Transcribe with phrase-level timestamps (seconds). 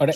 [0.00, 0.14] あれ？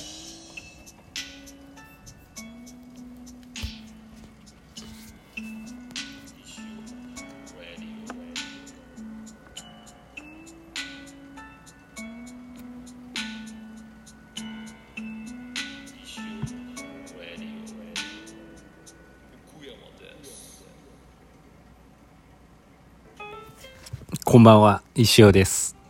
[24.24, 25.81] こんばんは、石尾です。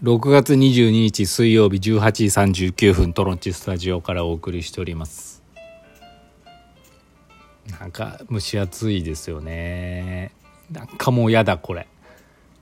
[0.00, 2.26] 6月22日水曜日18時
[2.62, 5.42] 39分、トロンチスタジオからお送りしております。
[7.80, 10.30] なんか蒸し暑いですよね。
[10.70, 11.88] なんかもうやだ、これ。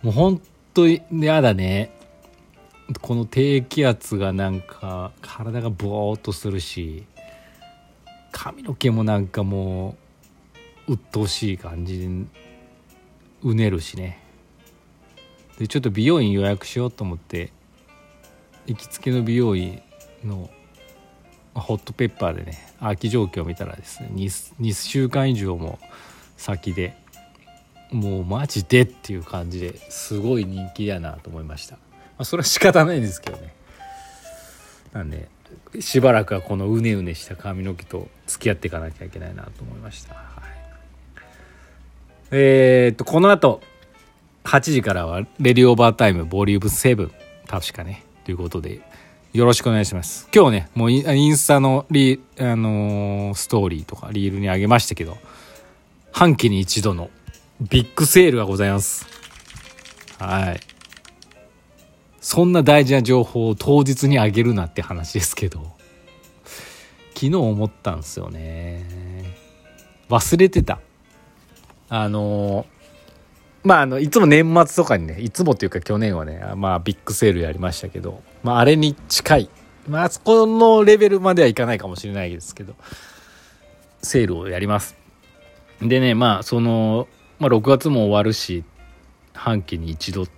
[0.03, 0.41] もうほん
[0.73, 1.91] とやだね。
[3.03, 7.05] この低気圧がなんか体がボーっとするし、
[8.33, 9.95] 髪の毛もなんかも
[10.89, 12.09] う鬱陶しい感じで
[13.43, 14.23] うねるしね。
[15.59, 17.53] でちょっと美容院予約しようと思って
[18.67, 19.83] 行きつけの美容院
[20.25, 20.51] の
[21.55, 25.79] ホットペッパーでね空き状況を見たらですね 2, 2週間以上も
[26.37, 26.97] 先で
[27.91, 31.81] もうマジでっていう感じですごい人気やなと思いました、ま
[32.19, 33.55] あ、それは仕方ないんですけどね。
[34.93, 35.29] なんで
[35.81, 41.23] しばらくはこのうねうねした髪の毛と付き合っていかなきゃいけないなと思いました、はい、
[42.31, 43.61] えー、っとこの後
[44.47, 47.11] 8時からはレディオーバータイムボリューム7
[47.47, 48.05] 確かね。
[48.25, 48.81] ということで
[49.33, 50.29] よろしくお願いします。
[50.35, 55.19] 今日ねもうインスタのリ、あのーストーリーとかリールにあげましたけど
[56.13, 57.11] 半期に一度の
[57.61, 59.07] ビッグセールがございます。
[60.19, 60.61] はい。
[62.21, 65.61] そんな大事な情報を当日にあげるなって話ですけど
[67.15, 68.85] 昨日思ったんですよね。
[70.09, 70.81] 忘れてた。
[71.89, 72.76] あのー
[73.67, 79.51] まあ、あのいつも年末とかにねいつもっていうか去年はね、まあ、ビッグセールやりましたけど、まあ、あれに近い、
[79.89, 82.77] まあそこのレベルまではいかないかもしれないですけど
[84.03, 84.97] セールをやります。
[85.83, 87.09] でねまあその、
[87.41, 88.63] まあ、6月も終わるし
[89.35, 90.29] 半期に一度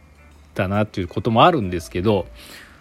[0.54, 2.26] だなっていうこともあるんですけど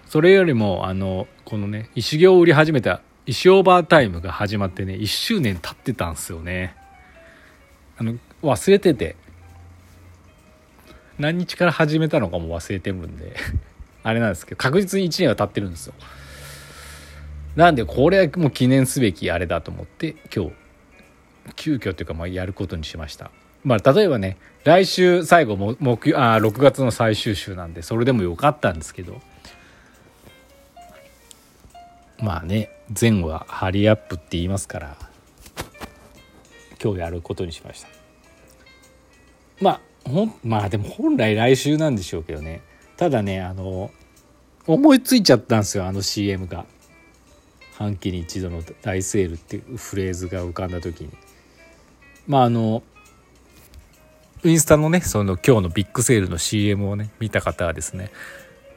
[0.07, 6.73] それよりもあのこのね石行を売り始めた石オーバータイムが始まってね1周年経ってたんですよね。
[7.97, 9.17] あの忘れてて。
[11.19, 13.35] 何日から始めたのかも忘れてるんで。
[14.03, 15.93] あれなんですけど確実に1年は経ってるんですよ。
[17.57, 20.51] なんでこれはもう記念すべきあれだと思って今日
[21.55, 23.31] 急遽というかまあやることにしました。
[23.65, 29.21] まあ例えばね来週最後も木あ6月の最終週なんでそれでもよかったんですけど。
[32.19, 34.97] まあね前はハリーアップって言いますから
[36.81, 37.89] 今日やることにしました。
[39.59, 42.61] まあほんまあでも本来来週なんでしょうけどね。
[42.95, 43.91] ただねあの
[44.65, 46.65] 思いついちゃったんですよあの CM が。
[47.77, 51.11] 半期に一度の大セールっていうフレーズが浮かんだ時に。
[52.27, 52.81] まああの
[54.43, 58.11] インスタのねその今日のビッグセールの CM をね見た方はですね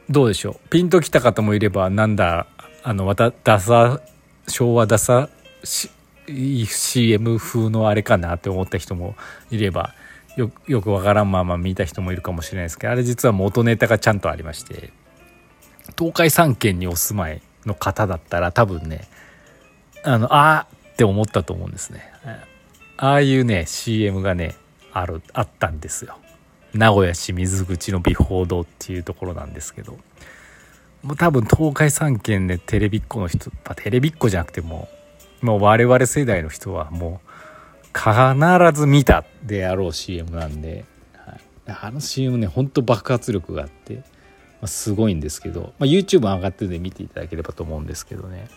[0.09, 0.69] どうでしょう。
[0.69, 2.45] ピンときた方もいればなんだ
[2.83, 4.01] あのまたダサ
[4.47, 5.29] 昭和ダサ
[6.67, 9.15] CM 風のあれかなって思った人も
[9.49, 9.95] いれば
[10.37, 14.91] よくわからんまま見た人もいるかもしれないですけどあれ実は元ネタがちゃんとありまして
[15.97, 19.07] 東海3県にお住まいの方だったら多分ね
[20.03, 22.01] あのあーって思ったと思うんですね。
[22.97, 24.55] ああいうね CM がね
[24.93, 26.17] あるあったんですよ。
[26.73, 29.97] 名古屋市水口の美宝堂っていうところなんですけど。
[31.03, 34.87] もう多分東海3県でテレビっ子の人まあテレビっ子じゃなくても
[35.41, 37.30] もう我々世代の人はもう
[37.93, 44.03] 必ず見たであろう CM なんで、はい、あの CM ねほんと爆発力があって、ま
[44.63, 48.47] あ、すごいんですけど、まあ、YouTube 上がってるんで見ていただければと思うんですけどね。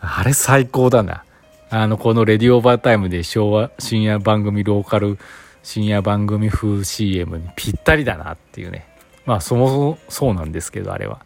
[0.00, 1.24] あれ最高だな。
[1.68, 5.18] あのこの「レディオーバータイム」で昭和深夜番組ローカル
[5.62, 8.86] 深夜番組風 CM にぴったりだなっていうね。
[9.24, 11.24] まあそもそもそうなんですけどあれは。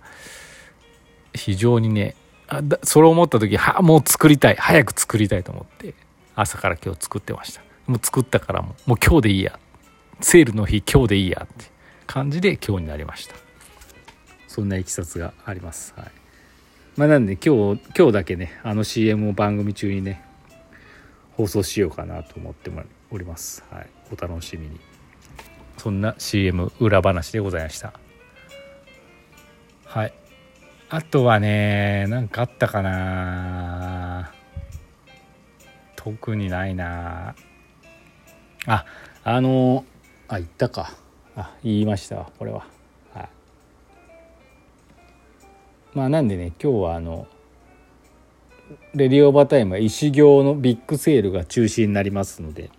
[1.35, 2.17] 非常にね
[2.49, 4.57] あだそれを思った時はもう作りたい。
[4.57, 5.95] 早く作りたいと思って。
[6.41, 7.63] 朝から今日作ってました。
[7.87, 9.59] もう作ったからもう今日でいいや。
[10.21, 11.71] セールの日今日でいいやって。
[12.07, 13.35] 感じで今日になりました。
[14.49, 15.95] そんないきさつがあります。
[15.97, 16.11] はい。
[16.97, 20.25] まあなんで今日今日だけねあの CM を番組中にね
[21.37, 22.71] 放送しようかなと思って
[23.11, 23.63] おります。
[23.71, 23.87] はい。
[24.13, 24.81] お楽しみに。
[25.77, 27.93] そんな CM 裏話でございました。
[29.85, 30.15] はい。
[30.89, 34.40] あとはね何かあったかな。
[36.03, 37.35] 特にないな。
[38.67, 38.87] あ
[39.23, 39.85] あの
[40.29, 40.97] あ言ったか。
[41.37, 42.67] あ言いましたわこれは。
[43.13, 43.29] はい。
[45.93, 47.27] まあなんでね今日はあの
[48.95, 52.71] レディオバタイムは石行のビッグセールが中止になりますので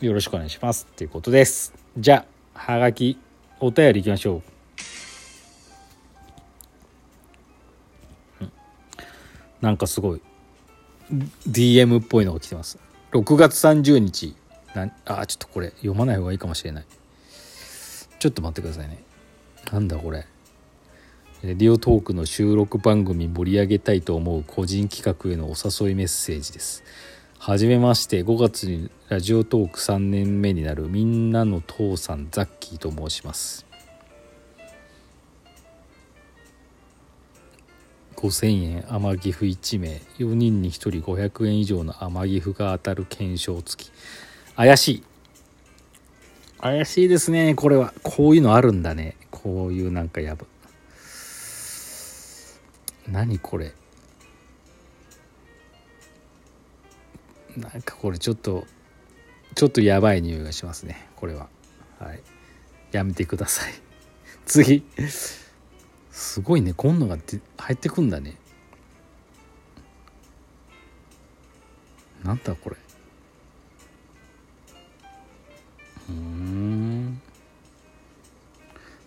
[0.00, 1.74] よろしくお願いしますっていうことです。
[1.98, 2.24] じゃ
[2.54, 3.18] あはがき
[3.58, 4.42] お便りいきましょ
[8.40, 8.44] う。
[9.60, 10.22] なんかすごい。
[11.48, 12.78] DM っぽいのが来てます。
[13.12, 14.34] 6月30日。
[14.74, 16.84] なあちょっとこれ読まない方がいいかもしれない。
[18.18, 19.02] ちょっと待ってくださいね。
[19.72, 20.26] なんだこれ。
[21.42, 26.82] レディオトークの収録番組盛り上げたいと思う個人企画へのお誘いメッセージです。
[27.38, 28.24] はじめまして。
[28.24, 33.66] 5月にラジオトーク3年目になるみんなの父さんザッキーと申します。
[38.16, 40.00] 5000円天岐阜1名。
[40.18, 43.92] 4人に1人500円以上の天岐阜が当たる検証付き。
[44.56, 45.02] 怪しい。
[46.60, 47.54] 怪しいですね。
[47.54, 47.92] これは。
[48.02, 49.16] こういうのあるんだね。
[49.30, 50.46] こういうなんかやぶ。
[53.08, 53.72] 何これ。
[57.56, 58.66] なんかこれちょっと
[59.54, 61.06] ちょっとやばい匂いがしますね。
[61.16, 61.48] これは。
[61.98, 62.20] はい。
[62.92, 63.72] やめてください。
[64.46, 64.84] 次。
[66.14, 67.18] すごいねこんのが
[67.58, 68.36] 入ってくんだね。
[72.22, 72.76] なんだこれ。
[76.08, 77.20] うん。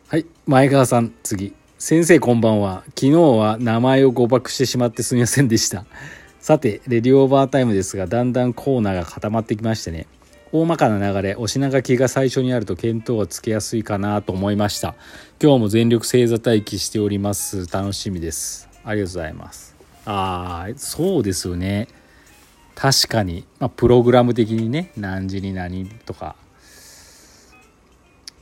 [0.09, 1.56] はい前川さん次。
[1.77, 2.83] 先生こんばんは。
[2.88, 5.86] 昨日は名前を誤爆してしまってすみませんでした。
[6.42, 10.07] さてレディオーバータイムですがだんだんコーナーが固まってきましてね。
[10.54, 14.96] 大まかな流れお品書きが最初にあると見当はつけやすいかなと思いました。
[15.42, 17.70] 今日も全力星座待機しております。
[17.70, 18.70] 楽しみです。
[18.86, 19.76] ありがとうございます。
[20.06, 21.90] ああそうですよね。
[22.76, 26.38] 確かに、まあ、プログラム的にね何時に何とか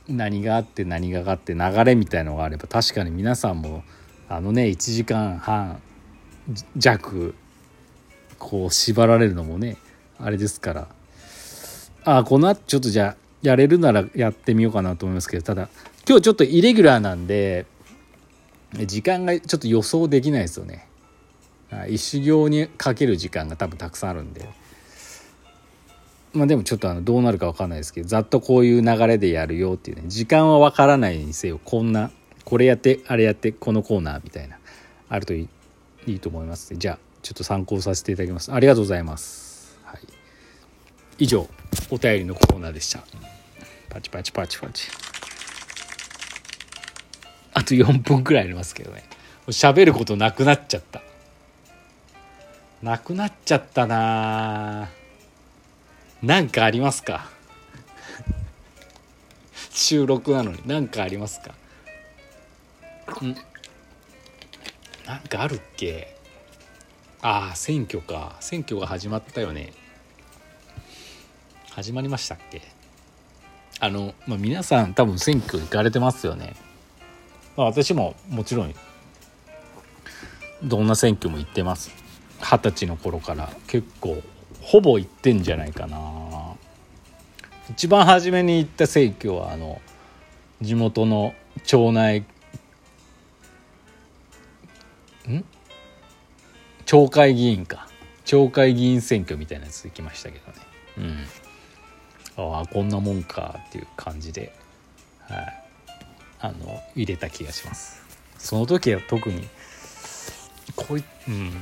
[0.08, 3.82] 何があって何があって流れみたいのがあれば確かに皆さんも
[4.28, 5.82] あのね1時間半
[6.76, 7.34] 弱
[8.38, 9.76] こう縛られるのもね
[10.20, 10.88] あれですから。
[12.06, 15.68] あこの後ちょっとじゃあやれるならやってみようかなと思いますけどただ
[16.08, 17.66] 今日ちょっとイレギュラーなんで
[18.72, 20.86] 時間がちょっと予想できないですよね。
[21.88, 24.48] 一行にかける時間が多分たくさんあるんで。
[26.32, 32.10] まあでもちょっとあのどうなるか分かんないですけどざっとこういう流れでやるよっていうね時間は分からないにせよこんな
[32.44, 34.58] これやってあれやってこのコーナーみたいな
[35.08, 35.48] あるといい
[36.06, 38.52] いいと思いますじゃあちょっと参考させていただきます。
[38.52, 39.45] ありがとうございます、
[41.18, 41.48] 以上
[41.90, 43.00] お便りのコーナーでした。
[43.88, 44.88] パチパチパチパチ。
[47.54, 49.04] あと4分くらいありますけどね。
[49.48, 51.02] 喋ることなくなっちゃった。
[52.82, 54.90] なくなっちゃったな。
[56.22, 57.30] 何かありますか？
[59.72, 60.60] 収録なのに。
[60.66, 61.54] 何かありますか？
[63.24, 63.34] ん？
[65.06, 66.14] なんかあるっけ？
[67.22, 68.36] ああ選挙か。
[68.40, 69.72] 選挙が始まったよね。
[71.76, 72.62] 始まりましたっけ？
[73.80, 76.56] あの、まあ、皆さん多分選挙行かれてますよね、
[77.54, 78.74] まあ、私ももちろん。
[80.64, 81.90] どんな選挙も行ってます。
[82.40, 83.50] 二十歳の頃から。
[83.66, 84.22] 結構
[84.62, 85.98] ほぼ行ってんじゃないかな。
[87.68, 89.82] 一番初めに行った選挙はあの
[90.62, 91.34] 地元の
[91.64, 92.20] 町内。
[95.28, 95.44] ん？
[96.86, 97.86] 町会議員か。
[98.24, 100.58] 町会議員選挙みたいなやつ行きましたけどね。
[100.96, 101.18] うん。
[102.36, 104.52] ああこんなもんかっていう感じで
[105.28, 105.62] はい。
[106.38, 108.02] あの入れた気がします。
[108.38, 109.48] その時は特に
[110.76, 111.52] こういうん。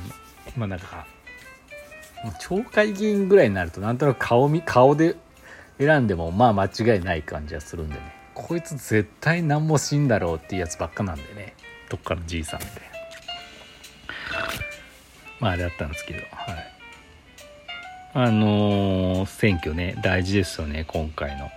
[0.57, 1.07] まあなんか
[2.39, 5.15] 町会議員ぐらいになるとなんとなく顔み顔で
[5.77, 8.01] 選んでもまあ間違いない感じはするんでね。
[8.33, 11.55] こいつ絶対何もしんだろうっていうやつばっかなんでね。
[11.89, 12.79] どっかのじいさんみたいな
[15.39, 16.74] まああれだったんですけどはい。
[18.17, 21.49] あのー、選挙ね大事ですよね今回の。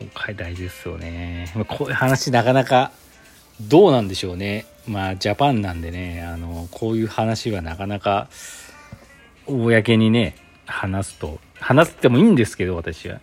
[0.00, 1.52] 今回大事ですよね。
[1.68, 2.90] こういう話なかなか
[3.60, 4.66] どうなんでしょうね。
[4.88, 8.26] まあジャパンなんでねあのこういう話はなかなか
[9.46, 10.34] 公にね
[10.66, 13.20] 話すと話してもいいんですけど私は。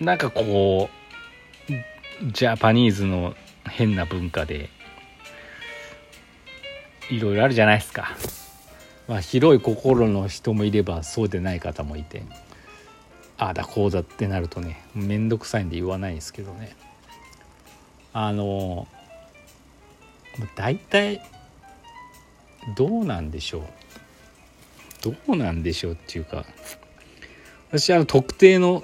[0.00, 0.88] なんかこ
[1.68, 3.34] うジャパニーズの
[3.68, 4.70] 変な文化で
[7.10, 8.16] いろいろあるじゃないですか、
[9.06, 12.22] まあ、広い心の人もいればそうでない方もいて
[13.36, 16.76] ああだこうだってなるとね面倒くさいんで言わないですけどね。
[18.12, 18.86] あの
[20.56, 21.20] 大体
[22.76, 23.62] どうなんでしょう。
[25.02, 26.46] どうなんでしょうっていうか
[27.68, 28.82] 私は特定の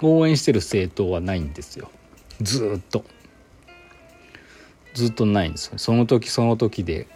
[0.00, 1.90] 応援してる政党はないんですよ。
[2.40, 3.04] ずっと。
[4.94, 5.78] ずっとないんですよ。
[5.78, 7.08] その時その時で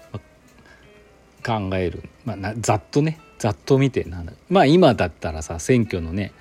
[1.49, 3.19] 考える、まあ、ざっとね。
[3.39, 6.33] ざっと見てなまあ今だったらさ選挙のね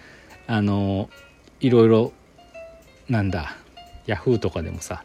[0.48, 1.10] あの
[1.60, 2.12] いろいろ
[3.08, 3.56] なんだ
[4.08, 5.04] ヤフーとかでもさ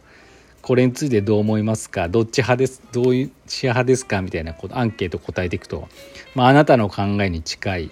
[0.63, 2.09] これについてどう思いますか？
[2.09, 2.83] どっち派です？
[2.93, 4.23] どういう支派ですか？
[4.23, 5.87] みたいなことアンケート答えていくと、
[6.35, 7.91] まあ、あなたの考えに近い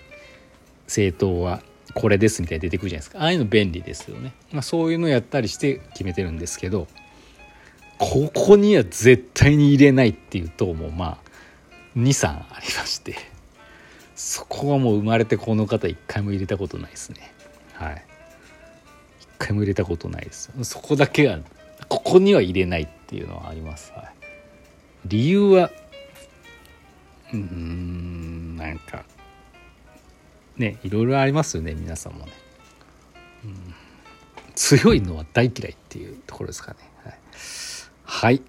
[0.86, 1.62] 政党は
[1.94, 3.18] これですみたいに出てくるじゃないですか。
[3.20, 6.86] ああいうの便利ですよね、まあ、そういうのやったりして決めてるんですけど
[7.98, 11.29] ここには絶対に入れないっていう党もうまあ
[11.96, 13.16] 23ありまして
[14.14, 17.32] そこはもう生まれてこの方一回も入れたことないですね。
[17.72, 18.04] はい。
[19.20, 20.50] 一回も入れたことないです。
[20.62, 21.38] そこだけは
[21.88, 24.12] ここには入れないっていうのはあります、はい、
[25.06, 25.70] 理由は
[27.32, 29.04] うんなんか
[30.56, 32.32] ねいろいろありますよね皆さんもね、
[33.44, 33.74] うん、
[34.54, 36.78] 強いのは大嫌いっていうところですかね。
[37.04, 37.18] はい、
[38.04, 38.42] はい。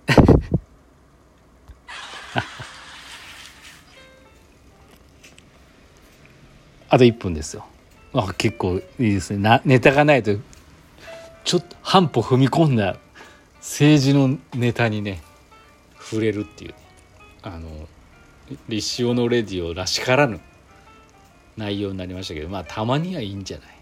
[6.91, 7.65] あと1分ですよ。
[8.13, 9.39] あ結構いいですね。
[9.39, 10.35] なネタがないと
[11.45, 12.97] ちょっと半歩踏み込んだ
[13.59, 15.21] 政治のネタにね
[15.97, 16.75] 触れるっていうね。
[17.43, 17.87] あの
[18.67, 20.41] 立潮のレディオらしからぬ
[21.55, 23.77] 内容になりましたけどまあたまにはいいんじゃない、はい、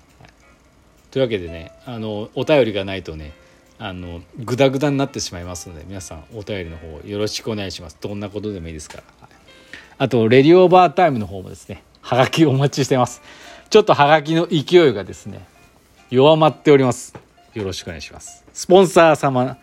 [1.09, 3.33] というわけでねあのお便りがないとね
[3.79, 7.97] あのグダグダになってしまいますので皆さんお便りの方よろしくお願いします。
[7.99, 9.31] どんなことでもいいですから、はい、
[9.97, 13.21] あとレディオバータイムの方もですねはがきお待ちしてます。
[13.69, 15.45] ちょっとはがきの勢いがですね
[16.09, 17.13] 弱まっております。
[17.53, 18.43] よろしくお願いします。
[18.53, 19.57] スポンサー様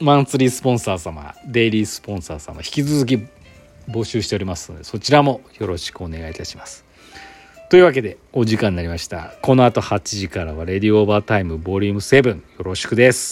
[0.00, 3.18] マンツリースポンサー様デイリースポンサー様引き続き
[3.88, 6.84] 募集しておりますのでそちらもよろしくお願いいたします。
[7.70, 9.34] というわけでお時間になりました。
[9.42, 13.28] この後8時からはレディオーバータイムボリューム7よろしくです。